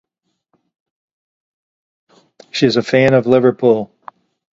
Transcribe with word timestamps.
She 2.49 2.65
is 2.65 2.75
a 2.75 2.81
fan 2.81 3.13
of 3.13 3.27
Liverpool. 3.27 3.93